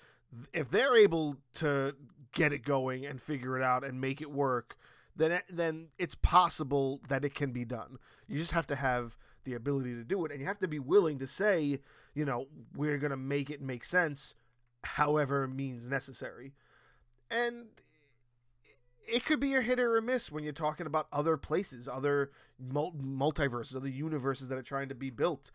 if 0.53 0.71
they're 0.71 0.97
able 0.97 1.37
to 1.55 1.95
get 2.33 2.53
it 2.53 2.65
going 2.65 3.07
and 3.07 3.21
figure 3.21 3.57
it 3.59 3.63
out 3.63 3.85
and 3.85 4.01
make 4.01 4.21
it 4.21 4.31
work, 4.31 4.77
then 5.15 5.41
then 5.51 5.89
it's 5.99 6.15
possible 6.15 7.01
that 7.09 7.25
it 7.25 7.35
can 7.35 7.53
be 7.53 7.65
done. 7.65 7.99
You 8.27 8.39
just 8.39 8.53
have 8.53 8.67
to 8.69 8.77
have 8.77 9.17
the 9.45 9.55
ability 9.55 9.95
to 9.95 10.05
do 10.05 10.25
it 10.25 10.33
and 10.33 10.41
you 10.41 10.47
have 10.47 10.59
to 10.61 10.69
be 10.69 10.79
willing 10.79 11.19
to 11.19 11.27
say, 11.27 11.81
you 12.15 12.25
know, 12.25 12.47
we're 12.75 12.99
going 12.99 13.11
to 13.11 13.17
make 13.17 13.51
it 13.51 13.61
make 13.61 13.85
sense 13.85 14.35
however 14.85 15.47
means 15.47 15.89
necessary. 15.89 16.53
And 17.31 17.67
it 19.07 19.25
could 19.25 19.41
be 19.41 19.55
a 19.55 19.63
hit 19.63 19.81
or 19.81 19.97
a 19.97 20.03
miss 20.03 20.31
when 20.31 20.45
you're 20.45 20.53
talking 20.53 20.87
about 20.87 21.07
other 21.13 21.37
places, 21.37 21.89
other 21.89 22.31
multiverses, 22.63 23.77
other 23.77 23.89
universes 23.89 24.49
that 24.49 24.59
are 24.59 24.63
trying 24.63 24.89
to 24.89 24.95
be 24.95 25.11
built. 25.11 25.51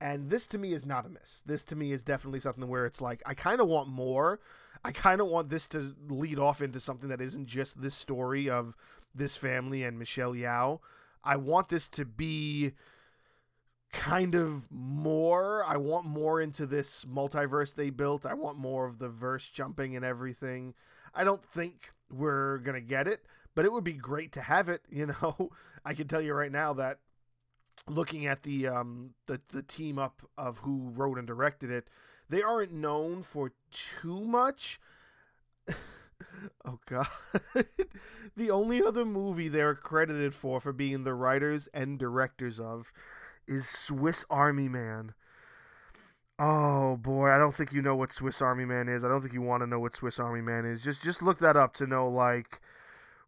And 0.00 0.30
this 0.30 0.46
to 0.48 0.58
me 0.58 0.72
is 0.72 0.84
not 0.84 1.06
a 1.06 1.08
miss. 1.08 1.42
This 1.46 1.64
to 1.66 1.76
me 1.76 1.92
is 1.92 2.02
definitely 2.02 2.40
something 2.40 2.68
where 2.68 2.86
it's 2.86 3.00
like, 3.00 3.22
I 3.24 3.34
kind 3.34 3.60
of 3.60 3.68
want 3.68 3.88
more. 3.88 4.40
I 4.84 4.90
kind 4.90 5.20
of 5.20 5.28
want 5.28 5.48
this 5.48 5.68
to 5.68 5.94
lead 6.08 6.38
off 6.38 6.60
into 6.60 6.80
something 6.80 7.08
that 7.08 7.20
isn't 7.20 7.46
just 7.46 7.80
this 7.80 7.94
story 7.94 8.50
of 8.50 8.76
this 9.14 9.36
family 9.36 9.84
and 9.84 9.98
Michelle 9.98 10.32
Yeoh. 10.32 10.80
I 11.22 11.36
want 11.36 11.68
this 11.68 11.88
to 11.90 12.04
be 12.04 12.72
kind 13.92 14.34
of 14.34 14.70
more. 14.70 15.64
I 15.64 15.76
want 15.76 16.06
more 16.06 16.40
into 16.40 16.66
this 16.66 17.04
multiverse 17.04 17.74
they 17.74 17.90
built. 17.90 18.26
I 18.26 18.34
want 18.34 18.58
more 18.58 18.86
of 18.86 18.98
the 18.98 19.08
verse 19.08 19.48
jumping 19.48 19.94
and 19.94 20.04
everything. 20.04 20.74
I 21.14 21.24
don't 21.24 21.44
think 21.44 21.92
we're 22.10 22.58
going 22.58 22.74
to 22.74 22.86
get 22.86 23.06
it, 23.06 23.24
but 23.54 23.64
it 23.64 23.72
would 23.72 23.84
be 23.84 23.92
great 23.92 24.32
to 24.32 24.40
have 24.40 24.68
it. 24.68 24.82
You 24.90 25.06
know, 25.06 25.50
I 25.84 25.94
can 25.94 26.08
tell 26.08 26.22
you 26.22 26.34
right 26.34 26.52
now 26.52 26.72
that 26.74 26.98
looking 27.88 28.26
at 28.26 28.42
the 28.44 28.68
um 28.68 29.14
the 29.26 29.40
the 29.48 29.62
team 29.62 29.98
up 29.98 30.22
of 30.38 30.58
who 30.58 30.90
wrote 30.94 31.18
and 31.18 31.26
directed 31.26 31.70
it, 31.70 31.88
they 32.28 32.42
aren't 32.42 32.72
known 32.72 33.22
for 33.22 33.52
too 33.70 34.20
much. 34.24 34.80
oh 36.64 36.78
god. 36.86 37.08
the 38.36 38.50
only 38.50 38.82
other 38.82 39.04
movie 39.04 39.48
they're 39.48 39.74
credited 39.74 40.34
for 40.34 40.60
for 40.60 40.72
being 40.72 41.04
the 41.04 41.14
writers 41.14 41.68
and 41.74 41.98
directors 41.98 42.58
of 42.58 42.92
is 43.46 43.68
Swiss 43.68 44.24
Army 44.30 44.68
Man. 44.68 45.14
Oh 46.38 46.96
boy, 46.96 47.28
I 47.30 47.38
don't 47.38 47.54
think 47.54 47.72
you 47.72 47.82
know 47.82 47.94
what 47.94 48.12
Swiss 48.12 48.42
Army 48.42 48.64
Man 48.64 48.88
is. 48.88 49.04
I 49.04 49.08
don't 49.08 49.20
think 49.20 49.34
you 49.34 49.42
want 49.42 49.62
to 49.62 49.66
know 49.66 49.78
what 49.78 49.94
Swiss 49.94 50.18
Army 50.18 50.40
Man 50.40 50.64
is. 50.64 50.82
Just 50.82 51.02
just 51.02 51.22
look 51.22 51.38
that 51.38 51.56
up 51.56 51.74
to 51.74 51.86
know 51.86 52.08
like 52.08 52.60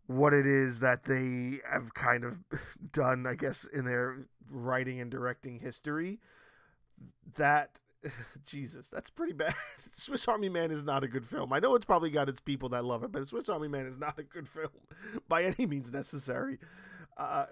what 0.07 0.35
it 0.35 0.47
is 0.47 0.81
that 0.81 1.05
they 1.05 1.59
have 1.71 1.95
kind 1.95 2.25
of 2.25 2.39
done, 2.93 3.27
I 3.27 3.35
guess, 3.35 3.65
in 3.65 3.85
their 3.85 4.19
writing 4.51 5.01
and 5.01 5.11
directing 5.11 5.61
history. 5.61 6.21
That 7.37 7.79
Jesus, 8.45 8.89
that's 8.89 9.11
pretty 9.11 9.33
bad. 9.33 9.55
Swiss 9.93 10.29
Army 10.29 10.49
Man 10.49 10.71
is 10.71 10.83
not 10.83 11.05
a 11.05 11.09
good 11.09 11.27
film. 11.27 11.53
I 11.53 11.59
know 11.59 11.75
it's 11.75 11.85
probably 11.85 12.11
got 12.11 12.29
its 12.29 12.41
people 12.41 12.69
that 12.71 12.85
love 12.85 13.03
it, 13.03 13.13
but 13.13 13.27
Swiss 13.27 13.49
Army 13.49 13.69
Man 13.69 13.87
is 13.87 13.99
not 13.99 14.19
a 14.19 14.23
good 14.23 14.49
film 14.49 14.69
by 15.29 15.45
any 15.45 15.67
means 15.67 15.93
necessary. 15.93 16.59
Uh, 17.17 17.47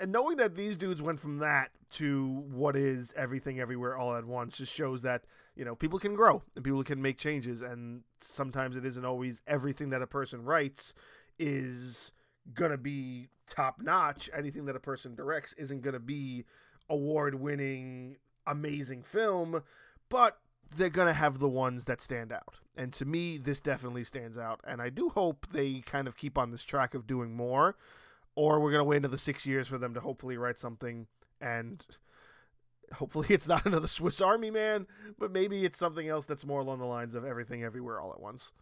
and 0.00 0.12
knowing 0.12 0.36
that 0.36 0.54
these 0.54 0.76
dudes 0.76 1.00
went 1.02 1.20
from 1.20 1.38
that 1.38 1.70
to 1.90 2.44
what 2.50 2.76
is 2.76 3.14
everything 3.16 3.58
everywhere 3.58 3.96
all 3.96 4.14
at 4.14 4.26
once 4.26 4.58
just 4.58 4.72
shows 4.72 5.02
that 5.02 5.24
you 5.56 5.64
know 5.64 5.74
people 5.74 5.98
can 5.98 6.14
grow 6.14 6.42
and 6.54 6.64
people 6.64 6.84
can 6.84 7.00
make 7.00 7.18
changes. 7.18 7.62
And 7.62 8.02
sometimes 8.20 8.76
it 8.76 8.84
isn't 8.84 9.04
always 9.04 9.42
everything 9.46 9.90
that 9.90 10.02
a 10.02 10.06
person 10.06 10.44
writes 10.44 10.94
is 11.38 12.12
gonna 12.54 12.78
be 12.78 13.28
top 13.46 13.80
notch 13.80 14.28
anything 14.36 14.66
that 14.66 14.76
a 14.76 14.80
person 14.80 15.14
directs 15.14 15.54
isn't 15.54 15.82
gonna 15.82 15.98
be 15.98 16.44
award 16.88 17.34
winning 17.34 18.16
amazing 18.46 19.02
film 19.02 19.62
but 20.08 20.38
they're 20.76 20.90
gonna 20.90 21.12
have 21.14 21.38
the 21.38 21.48
ones 21.48 21.86
that 21.86 22.00
stand 22.00 22.32
out. 22.32 22.56
And 22.76 22.92
to 22.94 23.04
me 23.04 23.38
this 23.38 23.60
definitely 23.60 24.04
stands 24.04 24.36
out. 24.36 24.60
And 24.66 24.80
i 24.82 24.90
do 24.90 25.10
hope 25.10 25.46
they 25.52 25.80
kind 25.80 26.08
of 26.08 26.16
keep 26.16 26.36
on 26.38 26.50
this 26.50 26.64
track 26.64 26.94
of 26.94 27.06
doing 27.06 27.34
more 27.34 27.76
or 28.38 28.60
we're 28.60 28.70
going 28.70 28.78
to 28.78 28.84
wait 28.84 28.98
another 28.98 29.18
six 29.18 29.44
years 29.44 29.66
for 29.66 29.78
them 29.78 29.92
to 29.94 29.98
hopefully 29.98 30.36
write 30.36 30.56
something 30.56 31.08
and 31.40 31.84
hopefully 32.94 33.26
it's 33.30 33.48
not 33.48 33.66
another 33.66 33.88
Swiss 33.88 34.20
Army 34.20 34.52
man, 34.52 34.86
but 35.18 35.32
maybe 35.32 35.64
it's 35.64 35.78
something 35.78 36.06
else 36.06 36.24
that's 36.24 36.46
more 36.46 36.60
along 36.60 36.78
the 36.78 36.84
lines 36.84 37.16
of 37.16 37.24
everything 37.24 37.64
everywhere 37.64 38.00
all 38.00 38.12
at 38.12 38.20
once. 38.20 38.52